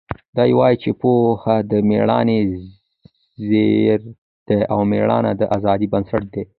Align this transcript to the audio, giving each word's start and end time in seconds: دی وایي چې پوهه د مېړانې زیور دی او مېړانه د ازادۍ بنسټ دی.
دی 0.37 0.51
وایي 0.57 0.77
چې 0.83 0.89
پوهه 1.01 1.55
د 1.71 1.73
مېړانې 1.89 2.39
زیور 3.47 4.01
دی 4.47 4.59
او 4.73 4.79
مېړانه 4.91 5.31
د 5.35 5.41
ازادۍ 5.55 5.87
بنسټ 5.93 6.23
دی. 6.33 6.43